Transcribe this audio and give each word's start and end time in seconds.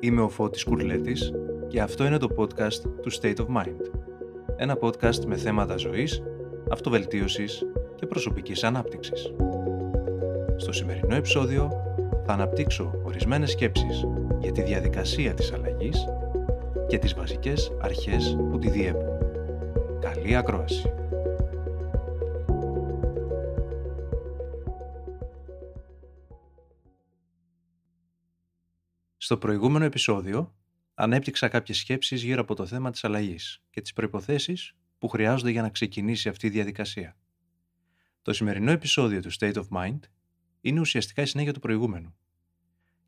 Είμαι 0.00 0.20
ο 0.20 0.28
Φώτης 0.28 0.64
Κουρλέτης 0.64 1.32
και 1.68 1.80
αυτό 1.80 2.06
είναι 2.06 2.18
το 2.18 2.28
podcast 2.36 2.80
του 3.02 3.12
State 3.12 3.36
of 3.36 3.46
Mind. 3.46 3.80
Ένα 4.56 4.78
podcast 4.80 5.24
με 5.26 5.36
θέματα 5.36 5.76
ζωής, 5.76 6.22
αυτοβελτίωσης 6.70 7.66
και 7.94 8.06
προσωπικής 8.06 8.64
ανάπτυξης. 8.64 9.32
Στο 10.56 10.72
σημερινό 10.72 11.14
επεισόδιο 11.14 11.70
θα 12.24 12.32
αναπτύξω 12.32 13.00
ορισμένες 13.02 13.50
σκέψεις 13.50 14.04
για 14.40 14.52
τη 14.52 14.62
διαδικασία 14.62 15.34
της 15.34 15.52
αλλαγής 15.52 16.04
και 16.86 16.98
τις 16.98 17.14
βασικές 17.14 17.72
αρχές 17.80 18.36
που 18.50 18.58
τη 18.58 18.70
διέπουν. 18.70 19.08
Καλή 20.00 20.36
ακρόαση! 20.36 20.92
Στο 29.28 29.38
προηγούμενο 29.38 29.84
επεισόδιο 29.84 30.54
ανέπτυξα 30.94 31.48
κάποιες 31.48 31.78
σκέψεις 31.78 32.22
γύρω 32.22 32.40
από 32.40 32.54
το 32.54 32.66
θέμα 32.66 32.90
της 32.90 33.04
αλλαγής 33.04 33.62
και 33.70 33.80
τις 33.80 33.92
προϋποθέσεις 33.92 34.76
που 34.98 35.08
χρειάζονται 35.08 35.50
για 35.50 35.62
να 35.62 35.68
ξεκινήσει 35.68 36.28
αυτή 36.28 36.46
η 36.46 36.50
διαδικασία. 36.50 37.16
Το 38.22 38.32
σημερινό 38.32 38.70
επεισόδιο 38.70 39.20
του 39.20 39.32
State 39.32 39.54
of 39.54 39.64
Mind 39.70 39.98
είναι 40.60 40.80
ουσιαστικά 40.80 41.22
η 41.22 41.26
συνέχεια 41.26 41.52
του 41.52 41.60
προηγούμενου. 41.60 42.14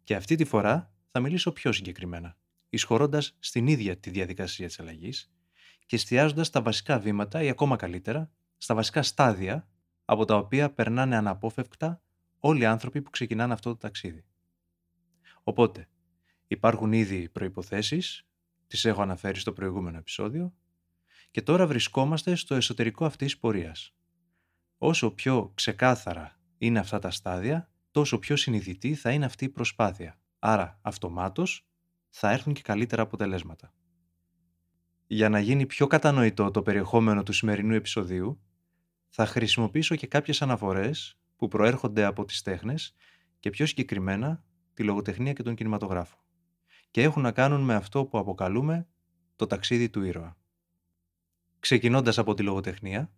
Και 0.04 0.14
αυτή 0.14 0.34
τη 0.34 0.44
φορά 0.44 0.92
θα 1.10 1.20
μιλήσω 1.20 1.52
πιο 1.52 1.72
συγκεκριμένα, 1.72 2.36
εισχωρώντας 2.68 3.36
στην 3.38 3.66
ίδια 3.66 3.96
τη 3.96 4.10
διαδικασία 4.10 4.66
της 4.66 4.80
αλλαγής 4.80 5.32
και 5.86 5.96
εστιάζοντας 5.96 6.46
στα 6.46 6.62
βασικά 6.62 6.98
βήματα 6.98 7.42
ή 7.42 7.48
ακόμα 7.48 7.76
καλύτερα, 7.76 8.30
στα 8.56 8.74
βασικά 8.74 9.02
στάδια 9.02 9.68
από 10.04 10.24
τα 10.24 10.36
οποία 10.36 10.72
περνάνε 10.72 11.16
αναπόφευκτα 11.16 12.02
όλοι 12.38 12.60
οι 12.60 12.66
άνθρωποι 12.66 13.02
που 13.02 13.10
ξεκινάνε 13.10 13.52
αυτό 13.52 13.70
το 13.70 13.76
ταξίδι. 13.76 14.24
Οπότε, 15.42 15.88
Υπάρχουν 16.52 16.92
ήδη 16.92 17.28
προϋποθέσεις, 17.28 18.26
τις 18.66 18.84
έχω 18.84 19.02
αναφέρει 19.02 19.38
στο 19.38 19.52
προηγούμενο 19.52 19.98
επεισόδιο, 19.98 20.54
και 21.30 21.42
τώρα 21.42 21.66
βρισκόμαστε 21.66 22.34
στο 22.34 22.54
εσωτερικό 22.54 23.04
αυτής 23.04 23.30
της 23.30 23.38
πορείας. 23.38 23.94
Όσο 24.78 25.10
πιο 25.10 25.52
ξεκάθαρα 25.54 26.40
είναι 26.58 26.78
αυτά 26.78 26.98
τα 26.98 27.10
στάδια, 27.10 27.70
τόσο 27.90 28.18
πιο 28.18 28.36
συνειδητή 28.36 28.94
θα 28.94 29.10
είναι 29.10 29.24
αυτή 29.24 29.44
η 29.44 29.48
προσπάθεια. 29.48 30.20
Άρα, 30.38 30.78
αυτομάτως, 30.82 31.66
θα 32.08 32.30
έρθουν 32.30 32.52
και 32.52 32.62
καλύτερα 32.62 33.02
αποτελέσματα. 33.02 33.74
Για 35.06 35.28
να 35.28 35.40
γίνει 35.40 35.66
πιο 35.66 35.86
κατανοητό 35.86 36.50
το 36.50 36.62
περιεχόμενο 36.62 37.22
του 37.22 37.32
σημερινού 37.32 37.74
επεισοδίου, 37.74 38.40
θα 39.08 39.26
χρησιμοποιήσω 39.26 39.96
και 39.96 40.06
κάποιες 40.06 40.42
αναφορές 40.42 41.18
που 41.36 41.48
προέρχονται 41.48 42.04
από 42.04 42.24
τις 42.24 42.42
τέχνες 42.42 42.94
και 43.38 43.50
πιο 43.50 43.66
συγκεκριμένα 43.66 44.44
τη 44.74 44.82
λογοτεχνία 44.82 45.32
και 45.32 45.42
τον 45.42 45.54
κινηματογράφο 45.54 46.18
και 46.90 47.02
έχουν 47.02 47.22
να 47.22 47.32
κάνουν 47.32 47.60
με 47.60 47.74
αυτό 47.74 48.04
που 48.04 48.18
αποκαλούμε 48.18 48.88
το 49.36 49.46
ταξίδι 49.46 49.90
του 49.90 50.02
ήρωα. 50.02 50.36
Ξεκινώντας 51.58 52.18
από 52.18 52.34
τη 52.34 52.42
λογοτεχνία, 52.42 53.12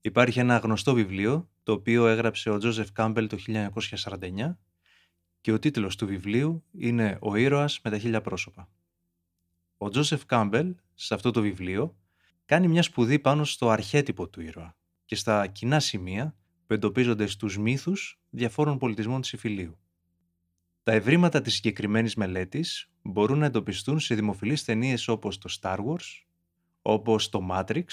υπάρχει 0.00 0.38
ένα 0.38 0.56
γνωστό 0.56 0.94
βιβλίο 0.94 1.50
το 1.62 1.72
οποίο 1.72 2.06
έγραψε 2.06 2.50
ο 2.50 2.58
Τζόζεφ 2.58 2.92
Κάμπελ 2.92 3.28
το 3.28 3.36
1949 3.46 4.56
και 5.40 5.52
ο 5.52 5.58
τίτλος 5.58 5.96
του 5.96 6.06
βιβλίου 6.06 6.64
είναι 6.72 7.18
«Ο 7.20 7.36
ήρωας 7.36 7.80
με 7.84 7.90
τα 7.90 7.98
χίλια 7.98 8.20
πρόσωπα». 8.20 8.70
Ο 9.76 9.88
Τζόσεφ 9.88 10.26
Κάμπελ 10.26 10.74
σε 10.94 11.14
αυτό 11.14 11.30
το 11.30 11.40
βιβλίο 11.40 11.96
κάνει 12.44 12.68
μια 12.68 12.82
σπουδή 12.82 13.18
πάνω 13.18 13.44
στο 13.44 13.68
αρχέτυπο 13.68 14.28
του 14.28 14.40
ήρωα 14.40 14.76
και 15.04 15.14
στα 15.14 15.46
κοινά 15.46 15.80
σημεία 15.80 16.36
που 16.66 16.74
εντοπίζονται 16.74 17.26
στους 17.26 17.58
μύθους 17.58 18.20
διαφόρων 18.30 18.78
πολιτισμών 18.78 19.20
της 19.20 19.32
Ιφιλίου. 19.32 19.78
Τα 20.82 20.92
ευρήματα 20.92 21.40
της 21.40 21.54
συγκεκριμένης 21.54 22.14
μελέτης 22.14 22.90
μπορούν 23.10 23.38
να 23.38 23.46
εντοπιστούν 23.46 23.98
σε 23.98 24.14
δημοφιλείς 24.14 24.64
ταινίες 24.64 25.08
όπως 25.08 25.38
το 25.38 25.58
Star 25.60 25.78
Wars, 25.78 26.24
όπως 26.82 27.28
το 27.28 27.48
Matrix, 27.50 27.84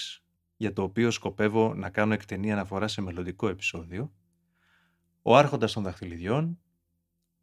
για 0.58 0.74
το 0.74 0.84
οποίο 0.84 1.12
σκοπεύω 1.12 1.74
να 1.74 1.90
κάνω 1.90 2.14
εκτενή 2.14 2.52
αναφορά 2.52 2.88
σε 2.88 3.02
μελλοντικό 3.02 3.48
επεισόδιο, 3.48 4.14
ο 5.22 5.38
Άρχοντας 5.38 5.74
των 5.74 5.84
Δαχτυλιδιών, 5.84 6.60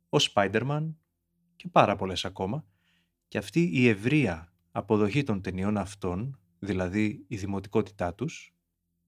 ο 0.09 0.17
Spider-Man 0.21 0.95
και 1.57 1.69
πάρα 1.69 1.97
πολλές 1.97 2.25
ακόμα, 2.25 2.65
και 3.29 3.39
αυτή 3.39 3.71
η 3.73 3.89
ευρεία 3.89 4.53
αποδοχή 4.71 5.23
των 5.23 5.41
ταινιών 5.41 5.77
αυτών, 5.77 6.39
δηλαδή 6.59 7.25
η 7.29 7.37
δημοτικότητά 7.37 8.15
τους, 8.15 8.55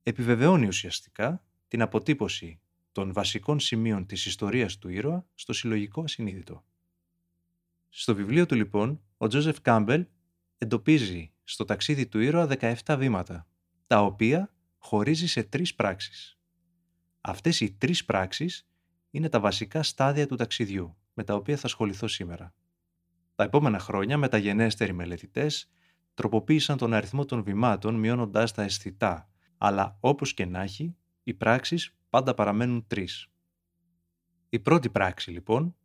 επιβεβαιώνει 0.02 0.66
ουσιαστικά 0.66 1.44
την 1.68 1.82
αποτύπωση 1.82 2.60
των 2.92 3.12
βασικών 3.12 3.60
σημείων 3.60 4.06
της 4.06 4.26
ιστορίας 4.26 4.78
του 4.78 4.88
ήρωα 4.88 5.26
στο 5.34 5.52
συλλογικό 5.52 6.02
ασυνείδητο. 6.02 6.64
Στο 7.96 8.14
βιβλίο 8.14 8.46
του 8.46 8.54
λοιπόν, 8.54 9.00
ο 9.16 9.26
Τζόζεφ 9.26 9.60
Κάμπελ 9.60 10.06
εντοπίζει 10.58 11.32
στο 11.44 11.64
ταξίδι 11.64 12.06
του 12.06 12.20
ήρωα 12.20 12.48
17 12.60 12.96
βήματα, 12.98 13.46
τα 13.86 14.02
οποία 14.02 14.54
χωρίζει 14.78 15.26
σε 15.26 15.42
τρεις 15.42 15.74
πράξεις. 15.74 16.38
Αυτές 17.20 17.60
οι 17.60 17.72
τρεις 17.72 18.04
πράξεις 18.04 18.68
είναι 19.10 19.28
τα 19.28 19.40
βασικά 19.40 19.82
στάδια 19.82 20.26
του 20.26 20.36
ταξιδιού, 20.36 20.96
με 21.14 21.24
τα 21.24 21.34
οποία 21.34 21.56
θα 21.56 21.66
ασχοληθώ 21.66 22.08
σήμερα. 22.08 22.54
Τα 23.34 23.44
επόμενα 23.44 23.78
χρόνια, 23.78 24.18
μεταγενέστεροι 24.18 24.92
μελετητές 24.92 25.70
τροποποίησαν 26.14 26.76
τον 26.76 26.94
αριθμό 26.94 27.24
των 27.24 27.42
βημάτων 27.42 27.94
μειώνοντας 27.94 28.52
τα 28.52 28.62
αισθητά, 28.62 29.30
αλλά 29.58 29.96
όπως 30.00 30.34
και 30.34 30.44
να 30.44 30.62
έχει, 30.62 30.96
οι 31.22 31.34
πράξεις 31.34 31.96
πάντα 32.10 32.34
παραμένουν 32.34 32.86
τρεις. 32.86 33.28
Η 34.48 34.58
πρώτη 34.58 34.90
πράξη 34.90 35.30
λοιπόν, 35.30 35.76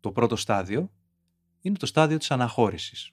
το 0.00 0.12
πρώτο 0.12 0.36
στάδιο, 0.36 0.92
είναι 1.60 1.76
το 1.76 1.86
στάδιο 1.86 2.18
της 2.18 2.30
αναχώρησης. 2.30 3.10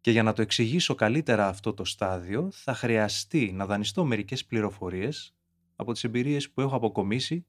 Και 0.00 0.10
για 0.10 0.22
να 0.22 0.32
το 0.32 0.42
εξηγήσω 0.42 0.94
καλύτερα 0.94 1.48
αυτό 1.48 1.74
το 1.74 1.84
στάδιο, 1.84 2.50
θα 2.52 2.74
χρειαστεί 2.74 3.52
να 3.52 3.66
δανειστώ 3.66 4.04
μερικές 4.04 4.44
πληροφορίες 4.44 5.34
από 5.76 5.92
τις 5.92 6.04
εμπειρίες 6.04 6.50
που 6.50 6.60
έχω 6.60 6.76
αποκομίσει 6.76 7.46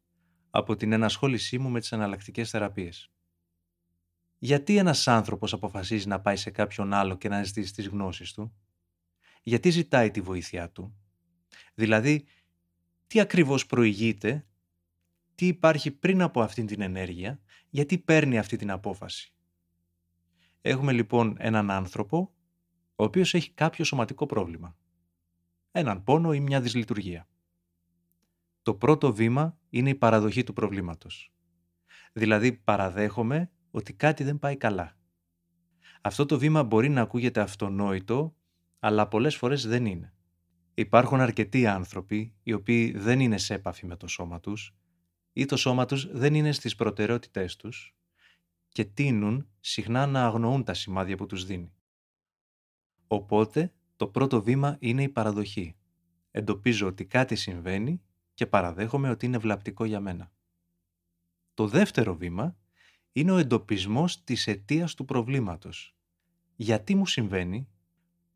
από 0.50 0.76
την 0.76 0.92
ενασχόλησή 0.92 1.58
μου 1.58 1.70
με 1.70 1.80
τις 1.80 1.92
εναλλακτικές 1.92 2.50
θεραπείες. 2.50 3.12
Γιατί 4.38 4.78
ένας 4.78 5.08
άνθρωπος 5.08 5.54
αποφασίζει 5.54 6.08
να 6.08 6.22
πάει 6.22 6.36
σε 6.36 6.50
κάποιον 6.50 6.94
άλλο 6.94 7.18
και 7.18 7.30
να 7.30 7.44
ζητήσει 7.44 7.74
τις 7.74 7.88
γνώσεις 7.88 8.34
του; 8.34 8.54
Γιατί 9.44 9.70
ζητάει 9.70 10.12
τη 10.12 10.22
βοήθειά 10.22 10.70
του; 10.70 10.96
Δηλαδή, 11.74 12.26
τι 13.08 13.20
ακριβώς 13.20 13.66
προηγείται, 13.66 14.46
τι 15.36 15.48
υπάρχει 15.48 15.92
πριν 15.92 16.22
από 16.22 16.42
αυτή 16.42 16.66
την 16.66 16.82
ενέργεια, 16.82 17.40
γιατί 17.70 17.98
παίρνει 17.98 18.38
αυτή 18.38 18.58
την 18.58 18.72
απόφαση; 18.72 19.34
Έχουμε 20.66 20.92
λοιπόν 20.92 21.36
έναν 21.40 21.72
άνθρωπο, 21.72 22.34
ο 22.96 23.04
οποίος 23.04 23.34
έχει 23.34 23.52
κάποιο 23.52 23.86
σωματικό 23.86 24.26
πρόβλημα. 24.26 24.78
Έναν 25.72 26.04
πόνο 26.04 26.34
ή 26.34 26.40
μια 26.40 26.62
δυσλειτουργία. 26.62 27.28
Το 28.62 28.76
πρώτο 28.76 29.14
βήμα 29.14 29.58
είναι 29.70 29.90
η 29.90 29.96
παραδοχή 29.96 30.44
του 30.44 30.54
προβλήματος. 30.54 31.34
Δηλαδή 32.14 32.54
παραδέχομαι 32.54 33.52
ότι 33.72 33.94
κάτι 33.94 34.24
δεν 34.24 34.40
πάει 34.40 34.58
καλά. 34.58 34.98
Αυτό 36.02 36.26
το 36.26 36.40
βήμα 36.40 36.64
μπορεί 36.64 36.90
να 36.90 37.02
ακούγεται 37.02 37.42
αυτονόητο, 37.42 38.36
αλλά 38.80 39.08
πολλές 39.08 39.36
φορές 39.36 39.68
δεν 39.68 39.86
είναι. 39.86 40.14
Υπάρχουν 40.74 41.20
αρκετοί 41.20 41.68
άνθρωποι 41.68 42.36
οι 42.44 42.54
οποίοι 42.54 42.98
δεν 42.98 43.20
είναι 43.20 43.38
σε 43.38 43.54
έπαφη 43.54 43.86
με 43.86 43.96
το 43.96 44.08
σώμα 44.08 44.40
τους 44.40 44.76
ή 45.34 45.46
το 45.46 45.58
σώμα 45.58 45.86
τους 45.86 46.12
δεν 46.12 46.34
είναι 46.34 46.52
στις 46.52 46.76
προτεραιότητές 46.76 47.56
τους 47.56 47.96
και 48.74 48.86
τείνουν 48.86 49.48
συχνά 49.60 50.06
να 50.06 50.26
αγνοούν 50.26 50.64
τα 50.64 50.74
σημάδια 50.74 51.18
που 51.18 51.26
τους 51.26 51.46
δίνει. 51.46 51.74
Οπότε, 53.08 53.74
το 53.96 54.08
πρώτο 54.08 54.44
βήμα 54.44 54.78
είναι 54.80 55.04
η 55.04 55.10
παραδοχή. 55.10 55.76
Εντοπίζω 56.32 56.88
ότι 56.88 57.06
κάτι 57.06 57.36
συμβαίνει 57.36 58.02
και 58.34 58.48
παραδέχομαι 58.48 59.10
ότι 59.10 59.26
είναι 59.26 59.38
βλαπτικό 59.38 59.86
για 59.86 60.00
μένα. 60.00 60.32
Το 61.54 61.68
δεύτερο 61.68 62.16
βήμα 62.16 62.58
είναι 63.12 63.32
ο 63.32 63.38
εντοπισμός 63.38 64.24
της 64.24 64.48
αιτίας 64.48 64.94
του 64.94 65.06
προβλήματος. 65.06 65.96
Γιατί 66.56 66.96
μου 66.96 67.06
συμβαίνει, 67.06 67.68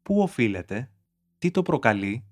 πού 0.02 0.22
οφείλεται, 0.22 0.92
τι 1.38 1.52
το 1.52 1.62
προκαλεί. 1.62 2.26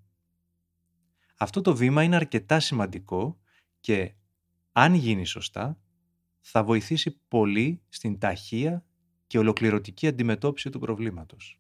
Αυτό 1.38 1.62
το 1.62 1.76
βήμα 1.76 2.04
είναι 2.04 2.16
αρκετά 2.16 2.60
σημαντικό 2.60 3.40
και 3.80 4.14
αν 4.72 4.94
γίνει 4.94 5.26
σωστά, 5.26 5.80
θα 6.48 6.64
βοηθήσει 6.64 7.20
πολύ 7.28 7.82
στην 7.90 8.20
ταχεία 8.20 8.86
και 9.28 9.38
ολοκληρωτική 9.38 10.08
αντιμετώπιση 10.08 10.70
του 10.70 10.80
προβλήματος. 10.80 11.60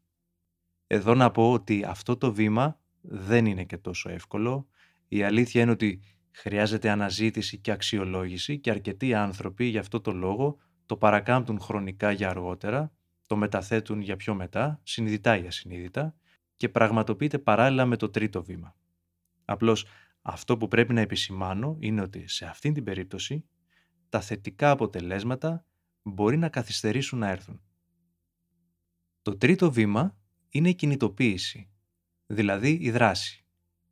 Εδώ 0.87 1.13
να 1.13 1.31
πω 1.31 1.51
ότι 1.51 1.83
αυτό 1.83 2.17
το 2.17 2.33
βήμα 2.33 2.79
δεν 3.01 3.45
είναι 3.45 3.63
και 3.63 3.77
τόσο 3.77 4.09
εύκολο. 4.09 4.67
Η 5.07 5.23
αλήθεια 5.23 5.61
είναι 5.61 5.71
ότι 5.71 6.01
χρειάζεται 6.31 6.89
αναζήτηση 6.89 7.57
και 7.57 7.71
αξιολόγηση 7.71 8.59
και 8.59 8.69
αρκετοί 8.69 9.13
άνθρωποι 9.13 9.65
για 9.65 9.79
αυτό 9.79 10.01
το 10.01 10.11
λόγο 10.11 10.57
το 10.85 10.97
παρακάμπτουν 10.97 11.59
χρονικά 11.59 12.11
για 12.11 12.29
αργότερα, 12.29 12.91
το 13.27 13.35
μεταθέτουν 13.35 14.01
για 14.01 14.15
πιο 14.15 14.35
μετά, 14.35 14.79
συνειδητά 14.83 15.37
ή 15.37 15.47
ασυνείδητα 15.47 16.15
και 16.55 16.69
πραγματοποιείται 16.69 17.39
παράλληλα 17.39 17.85
με 17.85 17.95
το 17.95 18.09
τρίτο 18.09 18.43
βήμα. 18.43 18.75
Απλώς 19.45 19.85
αυτό 20.21 20.57
που 20.57 20.67
πρέπει 20.67 20.93
να 20.93 21.01
επισημάνω 21.01 21.77
είναι 21.79 22.01
ότι 22.01 22.27
σε 22.27 22.45
αυτήν 22.45 22.73
την 22.73 22.83
περίπτωση 22.83 23.45
τα 24.09 24.21
θετικά 24.21 24.69
αποτελέσματα 24.69 25.65
μπορεί 26.03 26.37
να 26.37 26.49
καθυστερήσουν 26.49 27.19
να 27.19 27.29
έρθουν. 27.29 27.61
Το 29.21 29.37
τρίτο 29.37 29.71
βήμα 29.71 30.17
είναι 30.49 30.69
η 30.69 30.75
κινητοποίηση, 30.75 31.69
δηλαδή 32.25 32.77
η 32.81 32.91
δράση. 32.91 33.45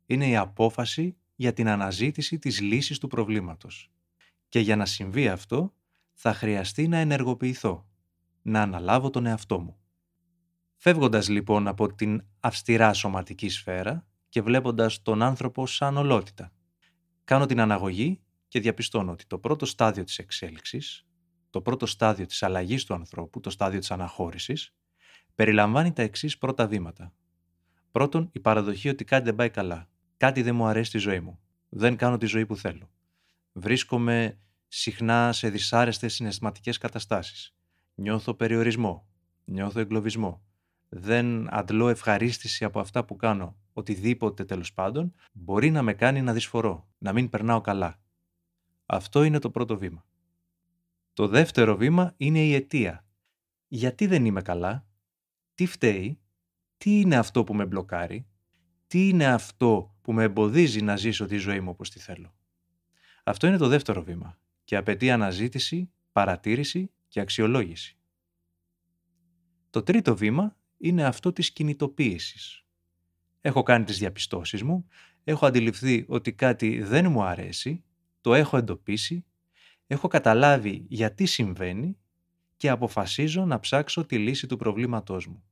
Είναι 0.06 0.28
η 0.28 0.36
απόφαση 0.36 1.16
για 1.34 1.52
την 1.52 1.68
αναζήτηση 1.68 2.38
της 2.38 2.60
λύσης 2.60 2.98
του 2.98 3.08
προβλήματος. 3.08 3.90
Και 4.48 4.60
για 4.60 4.76
να 4.76 4.86
συμβεί 4.86 5.28
αυτό, 5.28 5.74
θα 6.12 6.34
χρειαστεί 6.34 6.88
να 6.88 6.96
ενεργοποιηθώ, 6.96 7.86
να 8.42 8.62
αναλάβω 8.62 9.10
τον 9.10 9.26
εαυτό 9.26 9.58
μου. 9.60 9.76
Φεύγοντας 10.76 11.28
λοιπόν 11.28 11.68
από 11.68 11.94
την 11.94 12.24
αυστηρά 12.40 12.92
σωματική 12.92 13.48
σφαίρα 13.48 14.06
και 14.28 14.42
βλέποντας 14.42 15.02
τον 15.02 15.22
άνθρωπο 15.22 15.66
σαν 15.66 15.96
ολότητα, 15.96 16.52
κάνω 17.24 17.46
την 17.46 17.60
αναγωγή 17.60 18.20
και 18.54 18.60
διαπιστώνω 18.60 19.12
ότι 19.12 19.26
το 19.26 19.38
πρώτο 19.38 19.66
στάδιο 19.66 20.04
της 20.04 20.18
εξέλιξης, 20.18 21.06
το 21.50 21.60
πρώτο 21.60 21.86
στάδιο 21.86 22.26
της 22.26 22.42
αλλαγής 22.42 22.84
του 22.84 22.94
ανθρώπου, 22.94 23.40
το 23.40 23.50
στάδιο 23.50 23.78
της 23.78 23.90
αναχώρησης, 23.90 24.74
περιλαμβάνει 25.34 25.92
τα 25.92 26.02
εξής 26.02 26.38
πρώτα 26.38 26.66
βήματα. 26.66 27.12
Πρώτον, 27.90 28.28
η 28.32 28.40
παραδοχή 28.40 28.88
ότι 28.88 29.04
κάτι 29.04 29.24
δεν 29.24 29.34
πάει 29.34 29.50
καλά. 29.50 29.88
Κάτι 30.16 30.42
δεν 30.42 30.54
μου 30.54 30.66
αρέσει 30.66 30.88
στη 30.88 30.98
ζωή 30.98 31.20
μου. 31.20 31.38
Δεν 31.68 31.96
κάνω 31.96 32.16
τη 32.16 32.26
ζωή 32.26 32.46
που 32.46 32.56
θέλω. 32.56 32.90
Βρίσκομαι 33.52 34.38
συχνά 34.68 35.32
σε 35.32 35.48
δυσάρεστες 35.48 36.14
συναισθηματικές 36.14 36.78
καταστάσεις. 36.78 37.54
Νιώθω 37.94 38.34
περιορισμό. 38.34 39.06
Νιώθω 39.44 39.80
εγκλωβισμό. 39.80 40.42
Δεν 40.88 41.54
αντλώ 41.54 41.88
ευχαρίστηση 41.88 42.64
από 42.64 42.80
αυτά 42.80 43.04
που 43.04 43.16
κάνω. 43.16 43.56
Οτιδήποτε 43.72 44.44
τέλος 44.44 44.72
πάντων 44.72 45.14
μπορεί 45.32 45.70
να 45.70 45.82
με 45.82 45.94
κάνει 45.94 46.22
να 46.22 46.32
δυσφορώ, 46.32 46.88
να 46.98 47.12
μην 47.12 47.28
περνάω 47.28 47.60
καλά. 47.60 48.02
Αυτό 48.86 49.22
είναι 49.22 49.38
το 49.38 49.50
πρώτο 49.50 49.78
βήμα. 49.78 50.06
Το 51.12 51.28
δεύτερο 51.28 51.76
βήμα 51.76 52.14
είναι 52.16 52.44
η 52.44 52.54
αιτία. 52.54 53.06
Γιατί 53.68 54.06
δεν 54.06 54.24
είμαι 54.24 54.42
καλά, 54.42 54.86
τι 55.54 55.66
φταίει, 55.66 56.18
τι 56.76 57.00
είναι 57.00 57.16
αυτό 57.16 57.44
που 57.44 57.54
με 57.54 57.66
μπλοκάρει, 57.66 58.26
τι 58.86 59.08
είναι 59.08 59.26
αυτό 59.26 59.96
που 60.00 60.12
με 60.12 60.22
εμποδίζει 60.22 60.82
να 60.82 60.96
ζήσω 60.96 61.26
τη 61.26 61.36
ζωή 61.36 61.60
μου 61.60 61.70
όπως 61.70 61.90
τη 61.90 61.98
θέλω; 61.98 62.34
Αυτό 63.24 63.46
είναι 63.46 63.56
το 63.56 63.68
δεύτερο 63.68 64.02
βήμα 64.02 64.38
και 64.64 64.76
απαιτεί 64.76 65.10
αναζήτηση, 65.10 65.90
παρατήρηση 66.12 66.90
και 67.08 67.20
αξιολόγηση. 67.20 67.98
Το 69.70 69.82
τρίτο 69.82 70.16
βήμα 70.16 70.56
είναι 70.76 71.04
αυτό 71.04 71.32
της 71.32 71.52
κινητοποίησης. 71.52 72.64
Έχω 73.40 73.62
κάνει 73.62 73.84
τις 73.84 73.98
διαπιστώσεις 73.98 74.62
μου, 74.62 74.86
έχω 75.24 75.46
αντιληφθεί 75.46 76.04
ότι 76.08 76.32
κάτι 76.32 76.82
δεν 76.82 77.10
μου 77.10 77.22
αρέσει, 77.22 77.84
το 78.24 78.34
έχω 78.34 78.56
εντοπίσει, 78.56 79.24
έχω 79.86 80.08
καταλάβει 80.08 80.84
γιατί 80.88 81.26
συμβαίνει 81.26 81.98
και 82.56 82.68
αποφασίζω 82.68 83.44
να 83.44 83.60
ψάξω 83.60 84.06
τη 84.06 84.18
λύση 84.18 84.46
του 84.46 84.56
προβλήματός 84.56 85.26
μου. 85.26 85.44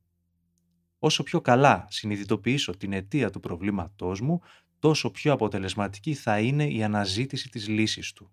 Όσο 0.99 1.23
πιο 1.23 1.41
καλά 1.41 1.87
συνειδητοποιήσω 1.91 2.77
την 2.77 2.93
αιτία 2.93 3.31
του 3.31 3.41
προβλήματός 3.41 4.21
μου, 4.21 4.41
τόσο 4.79 5.11
πιο 5.11 5.33
αποτελεσματική 5.33 6.15
θα 6.15 6.41
είναι 6.41 6.69
η 6.69 6.83
αναζήτηση 6.83 7.49
της 7.49 7.69
λύσης 7.69 8.13
του. 8.13 8.31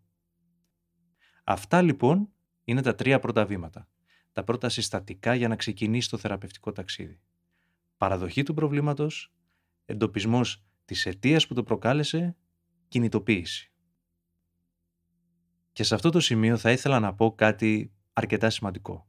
Αυτά 1.43 1.81
λοιπόν 1.81 2.29
είναι 2.63 2.81
τα 2.81 2.95
τρία 2.95 3.19
πρώτα 3.19 3.45
βήματα. 3.45 3.87
Τα 4.31 4.43
πρώτα 4.43 4.69
συστατικά 4.69 5.35
για 5.35 5.47
να 5.47 5.55
ξεκινήσει 5.55 6.09
το 6.09 6.17
θεραπευτικό 6.17 6.71
ταξίδι. 6.71 7.19
Παραδοχή 7.97 8.43
του 8.43 8.53
προβλήματος, 8.53 9.33
εντοπισμός 9.85 10.63
της 10.85 11.05
αιτίας 11.05 11.47
που 11.47 11.53
το 11.53 11.63
προκάλεσε, 11.63 12.35
κινητοποίηση. 12.87 13.68
Και 15.79 15.85
σε 15.85 15.95
αυτό 15.95 16.09
το 16.09 16.19
σημείο 16.19 16.57
θα 16.57 16.71
ήθελα 16.71 16.99
να 16.99 17.13
πω 17.13 17.35
κάτι 17.35 17.91
αρκετά 18.13 18.49
σημαντικό. 18.49 19.07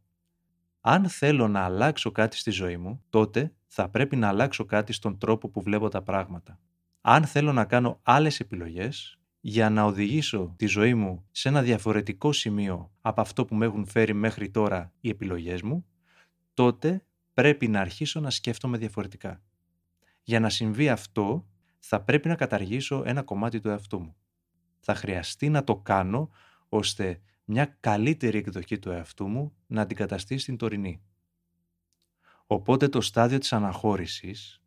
Αν 0.80 1.08
θέλω 1.08 1.48
να 1.48 1.60
αλλάξω 1.60 2.10
κάτι 2.10 2.36
στη 2.36 2.50
ζωή 2.50 2.76
μου, 2.76 3.02
τότε 3.08 3.52
θα 3.66 3.88
πρέπει 3.88 4.16
να 4.16 4.28
αλλάξω 4.28 4.64
κάτι 4.64 4.92
στον 4.92 5.18
τρόπο 5.18 5.48
που 5.48 5.62
βλέπω 5.62 5.88
τα 5.88 6.02
πράγματα. 6.02 6.58
Αν 7.00 7.24
θέλω 7.24 7.52
να 7.52 7.64
κάνω 7.64 8.00
άλλες 8.02 8.40
επιλογές 8.40 9.18
για 9.40 9.70
να 9.70 9.84
οδηγήσω 9.84 10.54
τη 10.56 10.66
ζωή 10.66 10.94
μου 10.94 11.24
σε 11.30 11.48
ένα 11.48 11.62
διαφορετικό 11.62 12.32
σημείο 12.32 12.90
από 13.00 13.20
αυτό 13.20 13.44
που 13.44 13.54
με 13.54 13.66
έχουν 13.66 13.86
φέρει 13.86 14.12
μέχρι 14.12 14.50
τώρα 14.50 14.92
οι 15.00 15.08
επιλογές 15.08 15.62
μου, 15.62 15.86
τότε 16.54 17.04
πρέπει 17.34 17.68
να 17.68 17.80
αρχίσω 17.80 18.20
να 18.20 18.30
σκέφτομαι 18.30 18.78
διαφορετικά. 18.78 19.42
Για 20.22 20.40
να 20.40 20.48
συμβεί 20.48 20.88
αυτό, 20.88 21.46
θα 21.78 22.00
πρέπει 22.00 22.28
να 22.28 22.34
καταργήσω 22.34 23.02
ένα 23.06 23.22
κομμάτι 23.22 23.60
του 23.60 23.68
εαυτού 23.68 24.00
μου. 24.00 24.16
Θα 24.80 24.94
χρειαστεί 24.94 25.48
να 25.48 25.64
το 25.64 25.76
κάνω 25.76 26.30
ώστε 26.72 27.20
μια 27.44 27.76
καλύτερη 27.80 28.38
εκδοχή 28.38 28.78
του 28.78 28.90
εαυτού 28.90 29.26
μου 29.26 29.52
να 29.66 29.80
αντικαταστήσει 29.80 30.44
την 30.44 30.56
τωρινή. 30.56 31.02
Οπότε 32.46 32.88
το 32.88 33.00
στάδιο 33.00 33.38
της 33.38 33.52
αναχώρησης 33.52 34.62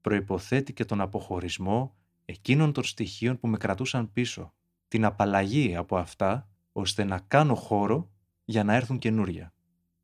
προϋποθέτει 0.00 0.72
και 0.72 0.84
τον 0.84 1.00
αποχωρισμό 1.00 1.96
εκείνων 2.24 2.72
των 2.72 2.84
στοιχείων 2.84 3.38
που 3.38 3.48
με 3.48 3.56
κρατούσαν 3.56 4.12
πίσω, 4.12 4.54
την 4.88 5.04
απαλλαγή 5.04 5.76
από 5.76 5.96
αυτά 5.96 6.48
ώστε 6.72 7.04
να 7.04 7.18
κάνω 7.18 7.54
χώρο 7.54 8.10
για 8.44 8.64
να 8.64 8.74
έρθουν 8.74 8.98
καινούρια. 8.98 9.54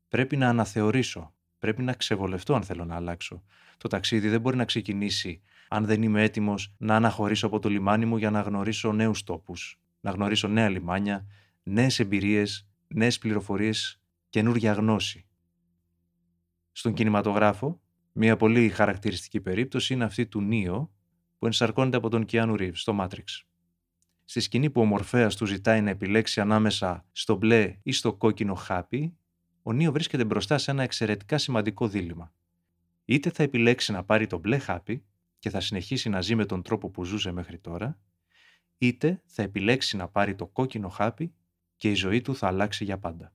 Πρέπει 0.07 0.37
να 0.37 0.49
αναθεωρήσω, 0.49 1.33
πρέπει 1.59 1.81
να 1.81 1.93
ξεβολευτώ 1.93 2.53
αν 2.53 2.63
θέλω 2.63 2.85
να 2.85 2.95
αλλάξω. 2.95 3.43
Το 3.77 3.87
ταξίδι 3.87 4.29
δεν 4.29 4.41
μπορεί 4.41 4.57
να 4.57 4.65
ξεκινήσει 4.65 5.41
αν 5.67 5.85
δεν 5.85 6.01
είμαι 6.01 6.23
έτοιμος 6.23 6.73
να 6.77 6.95
αναχωρήσω 6.95 7.47
από 7.47 7.59
το 7.59 7.69
λιμάνι 7.69 8.05
μου 8.05 8.17
για 8.17 8.31
να 8.31 8.41
γνωρίσω 8.41 8.91
νέους 8.91 9.23
τόπους, 9.23 9.79
να 10.07 10.13
γνωρίσω 10.13 10.47
νέα 10.47 10.69
λιμάνια, 10.69 11.25
νέες 11.63 11.99
εμπειρίες, 11.99 12.67
νέες 12.87 13.17
πληροφορίες, 13.17 14.01
καινούργια 14.29 14.73
γνώση. 14.73 15.27
Στον 16.71 16.93
κινηματογράφο, 16.93 17.81
μια 18.11 18.37
πολύ 18.37 18.69
χαρακτηριστική 18.69 19.41
περίπτωση 19.41 19.93
είναι 19.93 20.03
αυτή 20.03 20.27
του 20.27 20.41
Νίο, 20.41 20.91
που 21.37 21.45
ενσαρκώνεται 21.45 21.97
από 21.97 22.09
τον 22.09 22.25
Κιάνου 22.25 22.55
Ρίβς 22.55 22.81
στο 22.81 22.97
Matrix. 22.99 23.23
Στη 24.25 24.39
σκηνή 24.39 24.69
που 24.69 24.81
ο 24.81 24.85
Μορφέας 24.85 25.35
του 25.35 25.45
ζητάει 25.45 25.81
να 25.81 25.89
επιλέξει 25.89 26.41
ανάμεσα 26.41 27.05
στο 27.11 27.35
μπλε 27.35 27.75
ή 27.83 27.91
στο 27.91 28.13
κόκκινο 28.13 28.53
χάπι, 28.53 29.17
ο 29.61 29.73
Νίο 29.73 29.91
βρίσκεται 29.91 30.25
μπροστά 30.25 30.57
σε 30.57 30.71
ένα 30.71 30.83
εξαιρετικά 30.83 31.37
σημαντικό 31.37 31.87
δίλημα. 31.87 32.33
Είτε 33.05 33.29
θα 33.29 33.43
επιλέξει 33.43 33.91
να 33.91 34.03
πάρει 34.03 34.27
το 34.27 34.37
μπλε 34.37 34.57
χάπι 34.57 35.05
και 35.39 35.49
θα 35.49 35.59
συνεχίσει 35.59 36.09
να 36.09 36.21
ζει 36.21 36.35
με 36.35 36.45
τον 36.45 36.61
τρόπο 36.61 36.89
που 36.89 37.03
ζούσε 37.03 37.31
μέχρι 37.31 37.59
τώρα, 37.59 37.99
είτε 38.77 39.21
θα 39.25 39.43
επιλέξει 39.43 39.97
να 39.97 40.07
πάρει 40.07 40.35
το 40.35 40.47
κόκκινο 40.47 40.89
χάπι 40.89 41.33
και 41.75 41.89
η 41.89 41.93
ζωή 41.93 42.21
του 42.21 42.35
θα 42.35 42.47
αλλάξει 42.47 42.83
για 42.83 42.97
πάντα. 42.97 43.33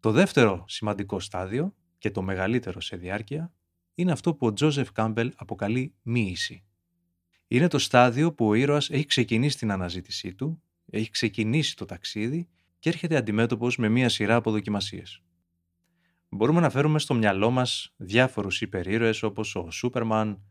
Το 0.00 0.10
δεύτερο 0.10 0.64
σημαντικό 0.68 1.20
στάδιο 1.20 1.74
και 1.98 2.10
το 2.10 2.22
μεγαλύτερο 2.22 2.80
σε 2.80 2.96
διάρκεια 2.96 3.52
είναι 3.94 4.12
αυτό 4.12 4.34
που 4.34 4.46
ο 4.46 4.52
Τζόζεφ 4.52 4.92
Κάμπελ 4.92 5.32
αποκαλεί 5.36 5.94
μοίηση. 6.02 6.64
Είναι 7.48 7.68
το 7.68 7.78
στάδιο 7.78 8.32
που 8.32 8.46
ο 8.46 8.54
ήρωας 8.54 8.90
έχει 8.90 9.06
ξεκινήσει 9.06 9.58
την 9.58 9.70
αναζήτησή 9.70 10.34
του, 10.34 10.62
έχει 10.90 11.10
ξεκινήσει 11.10 11.76
το 11.76 11.84
ταξίδι 11.84 12.48
και 12.78 12.88
έρχεται 12.88 13.16
αντιμέτωπος 13.16 13.76
με 13.76 13.88
μία 13.88 14.08
σειρά 14.08 14.34
από 14.34 14.50
δοκιμασίες. 14.50 15.22
Μπορούμε 16.28 16.60
να 16.60 16.70
φέρουμε 16.70 16.98
στο 16.98 17.14
μυαλό 17.14 17.50
μας 17.50 17.94
διάφορους 17.96 18.60
υπερήρωες 18.60 19.22
όπως 19.22 19.54
ο 19.56 19.70
Σούπερμαν, 19.70 20.42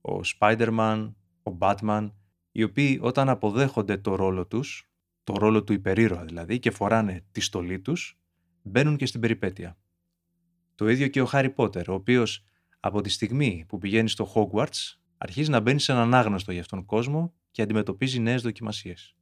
ο 0.00 0.24
Σπάιντερμαν, 0.24 1.16
ο 1.42 1.50
Μπάτμαν, 1.50 2.14
οι 2.52 2.62
οποίοι 2.62 2.98
όταν 3.02 3.28
αποδέχονται 3.28 3.96
το 3.96 4.14
ρόλο 4.14 4.46
τους 4.46 4.90
το 5.32 5.38
ρόλο 5.38 5.64
του 5.64 5.72
υπερήρωα 5.72 6.24
δηλαδή 6.24 6.58
και 6.58 6.70
φοράνε 6.70 7.24
τη 7.32 7.40
στολή 7.40 7.80
τους, 7.80 8.18
μπαίνουν 8.62 8.96
και 8.96 9.06
στην 9.06 9.20
περιπέτεια. 9.20 9.78
Το 10.74 10.88
ίδιο 10.88 11.08
και 11.08 11.20
ο 11.20 11.24
Χάρι 11.24 11.50
Πότερ, 11.50 11.90
ο 11.90 11.94
οποίος 11.94 12.44
από 12.80 13.00
τη 13.00 13.08
στιγμή 13.08 13.64
που 13.68 13.78
πηγαίνει 13.78 14.08
στο 14.08 14.32
Hogwarts 14.34 14.98
αρχίζει 15.18 15.50
να 15.50 15.60
μπαίνει 15.60 15.80
σε 15.80 15.92
έναν 15.92 16.14
άγνωστο 16.14 16.52
για 16.52 16.60
αυτόν 16.60 16.84
κόσμο 16.84 17.34
και 17.50 17.62
αντιμετωπίζει 17.62 18.20
νέες 18.20 18.42
δοκιμασίες. 18.42 19.16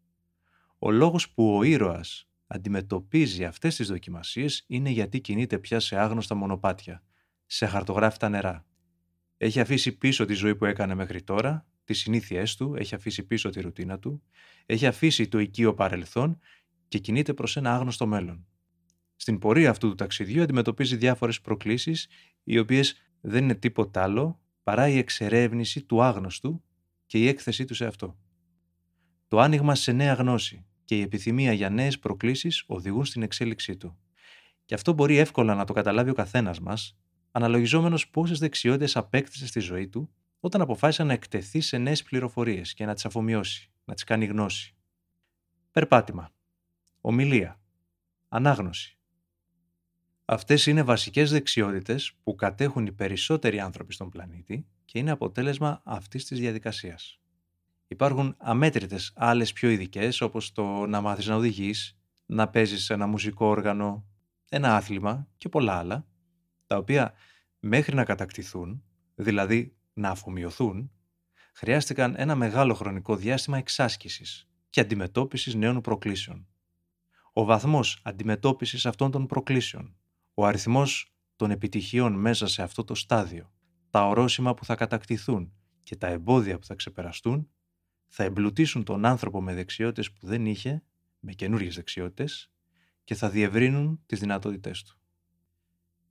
Ο 0.78 0.90
λόγος 0.90 1.30
που 1.30 1.56
ο 1.56 1.62
ήρωας 1.62 2.28
αντιμετωπίζει 2.46 3.44
αυτές 3.44 3.76
τις 3.76 3.88
δοκιμασίες 3.88 4.64
είναι 4.66 4.90
γιατί 4.90 5.20
κινείται 5.20 5.58
πια 5.58 5.80
σε 5.80 5.96
άγνωστα 5.96 6.34
μονοπάτια, 6.34 7.02
σε 7.46 7.66
χαρτογράφητα 7.66 8.28
νερά. 8.28 8.66
Έχει 9.36 9.60
αφήσει 9.60 9.98
πίσω 9.98 10.24
τη 10.24 10.32
ζωή 10.34 10.56
που 10.56 10.64
έκανε 10.64 10.94
μέχρι 10.94 11.22
τώρα 11.22 11.66
τις 11.88 11.98
συνήθειές 11.98 12.56
του, 12.56 12.74
έχει 12.78 12.94
αφήσει 12.94 13.22
πίσω 13.22 13.50
τη 13.50 13.60
ρουτίνα 13.60 13.98
του, 13.98 14.22
έχει 14.66 14.86
αφήσει 14.86 15.28
το 15.28 15.38
οικείο 15.38 15.74
παρελθόν 15.74 16.38
και 16.88 16.98
κινείται 16.98 17.34
προς 17.34 17.56
ένα 17.56 17.74
άγνωστο 17.74 18.06
μέλλον. 18.06 18.46
Στην 19.16 19.38
πορεία 19.38 19.70
αυτού 19.70 19.88
του 19.88 19.94
ταξιδιού 19.94 20.42
αντιμετωπίζει 20.42 20.96
διάφορες 20.96 21.40
προκλήσεις, 21.40 22.08
οι 22.44 22.58
οποίες 22.58 22.96
δεν 23.20 23.42
είναι 23.44 23.54
τίποτα 23.54 24.02
άλλο 24.02 24.40
παρά 24.62 24.88
η 24.88 24.98
εξερεύνηση 24.98 25.82
του 25.82 26.02
άγνωστου 26.02 26.62
και 27.06 27.18
η 27.18 27.28
έκθεσή 27.28 27.64
του 27.64 27.74
σε 27.74 27.86
αυτό. 27.86 28.18
Το 29.28 29.38
άνοιγμα 29.38 29.74
σε 29.74 29.92
νέα 29.92 30.14
γνώση 30.14 30.64
και 30.84 30.96
η 30.96 31.00
επιθυμία 31.00 31.52
για 31.52 31.70
νέες 31.70 31.98
προκλήσεις 31.98 32.64
οδηγούν 32.66 33.04
στην 33.04 33.22
εξέλιξή 33.22 33.76
του. 33.76 33.98
Και 34.64 34.74
αυτό 34.74 34.92
μπορεί 34.92 35.16
εύκολα 35.16 35.54
να 35.54 35.64
το 35.64 35.72
καταλάβει 35.72 36.10
ο 36.10 36.14
καθένας 36.14 36.60
μας, 36.60 36.98
αναλογιζόμενος 37.30 38.08
πόσες 38.08 38.38
δεξιότητες 38.38 38.96
απέκτησε 38.96 39.46
στη 39.46 39.60
ζωή 39.60 39.88
του 39.88 40.10
όταν 40.40 40.60
αποφάσισε 40.60 41.02
να 41.02 41.12
εκτεθεί 41.12 41.60
σε 41.60 41.78
νέες 41.78 42.02
πληροφορίες 42.02 42.74
και 42.74 42.84
να 42.84 42.94
τις 42.94 43.04
αφομοιώσει, 43.04 43.70
να 43.84 43.94
τις 43.94 44.04
κάνει 44.04 44.24
γνώση. 44.24 44.74
Περπάτημα. 45.70 46.30
Ομιλία. 47.00 47.60
Ανάγνωση. 48.28 48.98
Αυτές 50.24 50.66
είναι 50.66 50.82
βασικές 50.82 51.30
δεξιότητες 51.30 52.12
που 52.22 52.34
κατέχουν 52.34 52.86
οι 52.86 52.92
περισσότεροι 52.92 53.60
άνθρωποι 53.60 53.92
στον 53.92 54.08
πλανήτη 54.10 54.66
και 54.84 54.98
είναι 54.98 55.10
αποτέλεσμα 55.10 55.80
αυτής 55.84 56.24
της 56.24 56.38
διαδικασίας. 56.38 57.20
Υπάρχουν 57.88 58.34
αμέτρητες 58.38 59.12
άλλες 59.14 59.52
πιο 59.52 59.70
ειδικές, 59.70 60.20
όπως 60.20 60.52
το 60.52 60.86
να 60.86 61.00
μάθεις 61.00 61.26
να 61.26 61.34
οδηγείς, 61.34 61.98
να 62.26 62.48
παίζεις 62.48 62.90
ένα 62.90 63.06
μουσικό 63.06 63.46
όργανο, 63.46 64.06
ένα 64.48 64.76
άθλημα 64.76 65.28
και 65.36 65.48
πολλά 65.48 65.78
άλλα, 65.78 66.06
τα 66.66 66.76
οποία 66.76 67.12
μέχρι 67.60 67.94
να 67.94 68.04
κατακτηθούν, 68.04 68.84
δηλαδή 69.14 69.76
να 69.98 70.10
αφομοιωθούν, 70.10 70.90
χρειάστηκαν 71.52 72.14
ένα 72.16 72.34
μεγάλο 72.34 72.74
χρονικό 72.74 73.16
διάστημα 73.16 73.58
εξάσκησης 73.58 74.48
και 74.70 74.80
αντιμετώπισης 74.80 75.54
νέων 75.54 75.80
προκλήσεων. 75.80 76.46
Ο 77.32 77.44
βαθμός 77.44 78.00
αντιμετώπισης 78.04 78.86
αυτών 78.86 79.10
των 79.10 79.26
προκλήσεων, 79.26 79.96
ο 80.34 80.46
αριθμός 80.46 81.12
των 81.36 81.50
επιτυχιών 81.50 82.12
μέσα 82.12 82.46
σε 82.46 82.62
αυτό 82.62 82.84
το 82.84 82.94
στάδιο, 82.94 83.52
τα 83.90 84.06
ορόσημα 84.06 84.54
που 84.54 84.64
θα 84.64 84.74
κατακτηθούν 84.74 85.52
και 85.82 85.96
τα 85.96 86.06
εμπόδια 86.06 86.58
που 86.58 86.66
θα 86.66 86.74
ξεπεραστούν, 86.74 87.50
θα 88.08 88.24
εμπλουτίσουν 88.24 88.84
τον 88.84 89.04
άνθρωπο 89.04 89.42
με 89.42 89.54
δεξιότητες 89.54 90.12
που 90.12 90.26
δεν 90.26 90.46
είχε, 90.46 90.82
με 91.18 91.32
καινούριες 91.32 91.74
δεξιότητες, 91.74 92.50
και 93.04 93.14
θα 93.14 93.30
διευρύνουν 93.30 94.02
τις 94.06 94.20
δυνατότητές 94.20 94.82
του. 94.82 94.97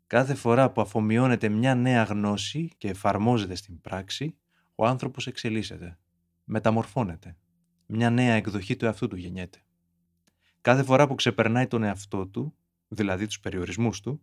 Κάθε 0.07 0.35
φορά 0.35 0.71
που 0.71 0.81
αφομοιώνεται 0.81 1.49
μια 1.49 1.75
νέα 1.75 2.03
γνώση 2.03 2.69
και 2.77 2.89
εφαρμόζεται 2.89 3.55
στην 3.55 3.81
πράξη, 3.81 4.37
ο 4.75 4.85
άνθρωπος 4.85 5.27
εξελίσσεται, 5.27 5.99
μεταμορφώνεται. 6.43 7.37
Μια 7.85 8.09
νέα 8.09 8.33
εκδοχή 8.33 8.75
του 8.75 8.85
εαυτού 8.85 9.07
του 9.07 9.15
γεννιέται. 9.15 9.61
Κάθε 10.61 10.83
φορά 10.83 11.07
που 11.07 11.15
ξεπερνάει 11.15 11.67
τον 11.67 11.83
εαυτό 11.83 12.27
του, 12.27 12.55
δηλαδή 12.87 13.25
τους 13.25 13.39
περιορισμούς 13.39 13.99
του, 13.99 14.21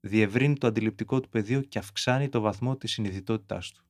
διευρύνει 0.00 0.56
το 0.56 0.66
αντιληπτικό 0.66 1.20
του 1.20 1.28
πεδίο 1.28 1.60
και 1.60 1.78
αυξάνει 1.78 2.28
το 2.28 2.40
βαθμό 2.40 2.76
της 2.76 2.92
συνειδητότητάς 2.92 3.70
του. 3.70 3.84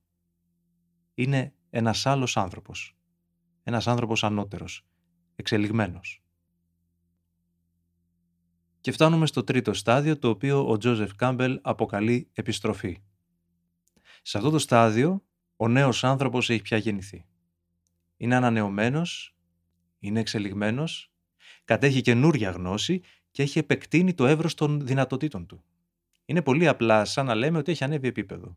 Είναι 1.15 1.55
ένας 1.71 2.07
άλλος 2.07 2.37
άνθρωπος. 2.37 2.97
Ένας 3.63 3.87
άνθρωπος 3.87 4.25
ανώτερος, 4.25 4.87
εξελιγμένος. 5.35 6.22
Και 8.83 8.93
φτάνουμε 8.93 9.27
στο 9.27 9.45
τρίτο 9.45 9.75
στάδιο, 9.75 10.19
το 10.19 10.29
οποίο 10.29 10.69
ο 10.69 10.77
Τζόζεφ 10.77 11.15
Κάμπελ 11.15 11.59
αποκαλεί 11.63 12.29
επιστροφή. 12.33 13.03
Σε 14.23 14.39
αυτό 14.39 14.51
το 14.51 14.59
στάδιο, 14.59 15.23
ο 15.57 15.69
νέος 15.69 16.05
άνθρωπος 16.05 16.51
έχει 16.51 16.63
πια 16.63 16.77
γεννηθεί. 16.77 17.27
Είναι 18.17 18.37
ανανεωμένος, 18.37 19.37
είναι 19.99 20.21
εξελιγμένος, 20.21 21.13
κατέχει 21.65 22.01
καινούρια 22.01 22.51
γνώση 22.51 23.03
και 23.31 23.43
έχει 23.43 23.59
επεκτείνει 23.59 24.15
το 24.15 24.27
εύρος 24.27 24.55
των 24.55 24.87
δυνατοτήτων 24.87 25.47
του. 25.47 25.65
Είναι 26.25 26.43
πολύ 26.43 26.69
απλά 26.69 27.05
σαν 27.05 27.27
να 27.27 27.35
λέμε 27.35 27.59
ότι 27.59 27.73
έχει 27.73 27.85
ανέβει 27.85 28.09
επίπεδο. 28.09 28.57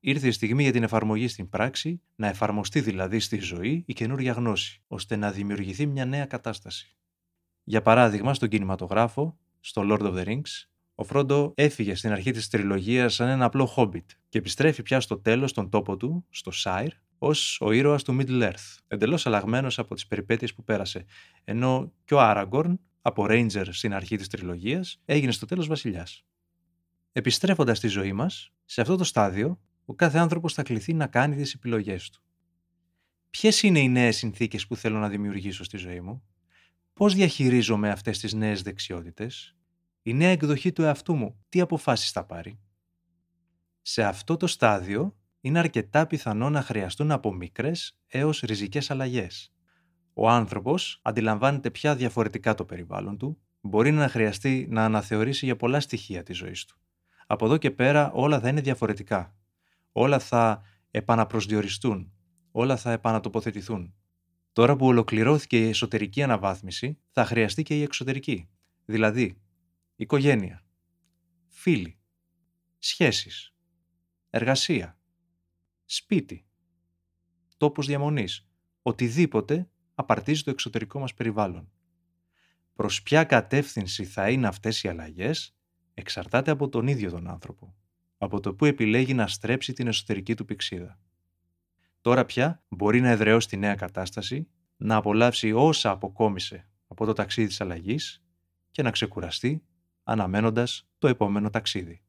Ήρθε 0.00 0.26
η 0.26 0.32
στιγμή 0.32 0.62
για 0.62 0.72
την 0.72 0.82
εφαρμογή 0.82 1.28
στην 1.28 1.48
πράξη, 1.48 2.00
να 2.14 2.28
εφαρμοστεί 2.28 2.80
δηλαδή 2.80 3.20
στη 3.20 3.38
ζωή 3.38 3.84
η 3.86 3.92
καινούρια 3.92 4.32
γνώση, 4.32 4.82
ώστε 4.86 5.16
να 5.16 5.30
δημιουργηθεί 5.30 5.86
μια 5.86 6.04
νέα 6.04 6.26
κατάσταση. 6.26 6.96
Για 7.64 7.82
παράδειγμα, 7.82 8.34
στον 8.34 8.48
κινηματογράφο, 8.48 9.36
στο 9.64 9.82
Lord 9.84 10.02
of 10.02 10.14
the 10.14 10.24
Rings, 10.24 10.66
ο 10.94 11.04
Φρόντο 11.04 11.52
έφυγε 11.54 11.94
στην 11.94 12.12
αρχή 12.12 12.30
της 12.30 12.48
τριλογίας 12.48 13.14
σαν 13.14 13.28
ένα 13.28 13.44
απλό 13.44 13.66
χόμπιτ 13.66 14.10
και 14.28 14.38
επιστρέφει 14.38 14.82
πια 14.82 15.00
στο 15.00 15.18
τέλος 15.18 15.50
στον 15.50 15.68
τόπο 15.70 15.96
του, 15.96 16.26
στο 16.30 16.50
Σάιρ, 16.50 16.92
ως 17.18 17.58
ο 17.60 17.72
ήρωας 17.72 18.02
του 18.02 18.16
Middle 18.20 18.42
Earth, 18.42 18.78
εντελώς 18.86 19.26
αλλαγμένος 19.26 19.78
από 19.78 19.94
τις 19.94 20.06
περιπέτειες 20.06 20.54
που 20.54 20.64
πέρασε, 20.64 21.04
ενώ 21.44 21.92
και 22.04 22.14
ο 22.14 22.20
Άραγκορν, 22.20 22.80
από 23.02 23.26
Ranger 23.28 23.66
στην 23.70 23.94
αρχή 23.94 24.16
της 24.16 24.28
τριλογίας, 24.28 25.00
έγινε 25.04 25.32
στο 25.32 25.46
τέλος 25.46 25.66
βασιλιάς. 25.66 26.24
Επιστρέφοντας 27.12 27.78
στη 27.78 27.88
ζωή 27.88 28.12
μας, 28.12 28.52
σε 28.64 28.80
αυτό 28.80 28.96
το 28.96 29.04
στάδιο, 29.04 29.60
ο 29.84 29.94
κάθε 29.94 30.18
άνθρωπος 30.18 30.54
θα 30.54 30.62
κληθεί 30.62 30.92
να 30.94 31.06
κάνει 31.06 31.36
τις 31.36 31.54
επιλογές 31.54 32.10
του. 32.10 32.22
Ποιες 33.30 33.62
είναι 33.62 33.78
οι 33.78 33.88
νέες 33.88 34.16
συνθήκες 34.16 34.66
που 34.66 34.76
θέλω 34.76 34.98
να 34.98 35.08
δημιουργήσω 35.08 35.64
στη 35.64 35.76
ζωή 35.76 36.00
μου, 36.00 36.22
πώς 36.92 37.14
διαχειρίζομαι 37.14 37.90
αυτές 37.90 38.18
τις 38.18 38.32
νέες 38.32 38.62
δεξιότητες, 38.62 39.56
η 40.02 40.14
νέα 40.14 40.30
εκδοχή 40.30 40.72
του 40.72 40.82
εαυτού 40.82 41.14
μου 41.14 41.44
τι 41.48 41.60
αποφάσεις 41.60 42.10
θα 42.10 42.24
πάρει; 42.24 42.58
Σε 43.82 44.04
αυτό 44.04 44.36
το 44.36 44.46
στάδιο 44.46 45.16
είναι 45.40 45.58
αρκετά 45.58 46.06
πιθανό 46.06 46.50
να 46.50 46.62
χρειαστούν 46.62 47.10
από 47.10 47.32
μικρές 47.32 47.98
έως 48.06 48.40
ριζικές 48.40 48.90
αλλαγές. 48.90 49.52
Ο 50.14 50.28
άνθρωπος 50.28 51.00
αντιλαμβάνεται 51.02 51.70
πια 51.70 51.96
διαφορετικά 51.96 52.54
το 52.54 52.64
περιβάλλον 52.64 53.18
του, 53.18 53.40
μπορεί 53.60 53.90
να 53.90 54.08
χρειαστεί 54.08 54.66
να 54.70 54.84
αναθεωρήσει 54.84 55.44
για 55.44 55.56
πολλά 55.56 55.80
στοιχεία 55.80 56.22
της 56.22 56.36
ζωής 56.36 56.64
του. 56.64 56.76
Από 57.26 57.44
εδώ 57.44 57.56
και 57.56 57.70
πέρα 57.70 58.12
όλα 58.12 58.40
θα 58.40 58.48
είναι 58.48 58.60
διαφορετικά. 58.60 59.34
Όλα 59.92 60.18
θα 60.18 60.62
επαναπροσδιοριστούν, 60.90 62.12
όλα 62.50 62.76
θα 62.76 62.92
επανατοποθετηθούν. 62.92 63.94
Τώρα 64.52 64.76
που 64.76 64.86
ολοκληρώθηκε 64.86 65.66
η 65.66 65.68
εσωτερική 65.68 66.22
αναβάθμιση, 66.22 66.98
θα 67.10 67.24
χρειαστεί 67.24 67.62
και 67.62 67.78
η 67.78 67.82
εξωτερική. 67.82 68.48
Δηλαδή, 68.84 69.40
οικογένεια, 69.96 70.64
φίλοι, 71.48 71.98
σχέσεις, 72.78 73.54
εργασία, 74.30 74.98
σπίτι, 75.84 76.46
τόπος 77.56 77.86
διαμονής, 77.86 78.48
οτιδήποτε 78.82 79.70
απαρτίζει 79.94 80.42
το 80.42 80.50
εξωτερικό 80.50 80.98
μας 80.98 81.14
περιβάλλον. 81.14 81.72
Προς 82.74 83.02
ποια 83.02 83.24
κατεύθυνση 83.24 84.04
θα 84.04 84.30
είναι 84.30 84.46
αυτές 84.46 84.82
οι 84.82 84.88
αλλαγές 84.88 85.56
εξαρτάται 85.94 86.50
από 86.50 86.68
τον 86.68 86.86
ίδιο 86.86 87.10
τον 87.10 87.28
άνθρωπο, 87.28 87.74
από 88.18 88.40
το 88.40 88.54
που 88.54 88.64
επιλέγει 88.64 89.14
να 89.14 89.26
στρέψει 89.26 89.72
την 89.72 89.86
εσωτερική 89.86 90.34
του 90.34 90.44
πηξίδα. 90.44 91.00
Τώρα 92.02 92.24
πια 92.24 92.62
μπορεί 92.68 93.00
να 93.00 93.08
εδραιώσει 93.08 93.48
τη 93.48 93.56
νέα 93.56 93.74
κατάσταση, 93.74 94.48
να 94.76 94.96
απολαύσει 94.96 95.52
όσα 95.52 95.90
αποκόμισε 95.90 96.68
από 96.86 97.06
το 97.06 97.12
ταξίδι 97.12 97.48
της 97.48 97.60
αλλαγής 97.60 98.24
και 98.70 98.82
να 98.82 98.90
ξεκουραστεί 98.90 99.62
αναμένοντας 100.02 100.88
το 100.98 101.08
επόμενο 101.08 101.50
ταξίδι. 101.50 102.02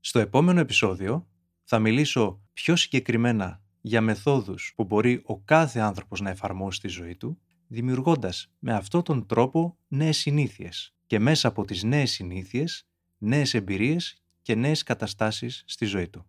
Στο 0.00 0.18
επόμενο 0.18 0.60
επεισόδιο 0.60 1.28
θα 1.62 1.78
μιλήσω 1.78 2.42
πιο 2.52 2.76
συγκεκριμένα 2.76 3.62
για 3.80 4.00
μεθόδους 4.00 4.72
που 4.76 4.84
μπορεί 4.84 5.22
ο 5.24 5.38
κάθε 5.40 5.80
άνθρωπος 5.80 6.20
να 6.20 6.30
εφαρμόσει 6.30 6.78
στη 6.78 6.88
ζωή 6.88 7.16
του, 7.16 7.40
δημιουργώντας 7.66 8.52
με 8.58 8.72
αυτόν 8.72 9.02
τον 9.02 9.26
τρόπο 9.26 9.78
νέες 9.88 10.16
συνήθειες 10.16 10.94
και 11.06 11.18
μέσα 11.18 11.48
από 11.48 11.64
τις 11.64 11.82
νέες 11.82 12.10
συνήθειες, 12.10 12.88
νέες 13.18 13.54
εμπειρίες 13.54 14.22
και 14.42 14.54
νέες 14.54 14.82
καταστάσεις 14.82 15.64
στη 15.66 15.84
ζωή 15.84 16.08
του. 16.08 16.26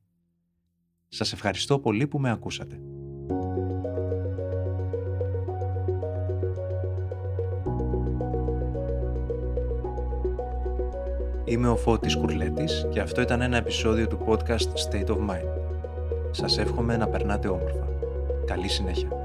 Σας 1.16 1.34
ευχαριστώ 1.34 1.80
πολύ 1.80 2.08
που 2.08 2.20
με 2.20 2.32
ακούσατε. 2.32 2.80
Είμαι 11.46 11.70
ο 11.70 11.76
Φώτης 11.76 12.16
Κουρλέτης 12.16 12.88
και 12.92 13.00
αυτό 13.00 13.22
ήταν 13.22 13.42
ένα 13.42 13.58
επεισόδιο 13.58 14.08
του 14.08 14.20
podcast 14.28 14.92
State 14.92 15.08
of 15.08 15.18
Mind. 15.18 15.50
Σας 16.32 16.58
εύχομαι 16.58 16.98
να 16.98 17.08
περνάτε 17.08 17.48
όμορφα. 17.48 17.88
Καλή 18.46 18.68
συνέχεια. 18.68 19.23